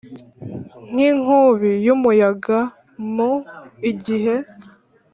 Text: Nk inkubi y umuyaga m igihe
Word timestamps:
Nk 0.91 0.99
inkubi 1.09 1.71
y 1.85 1.89
umuyaga 1.95 2.59
m 3.15 3.17
igihe 3.91 4.35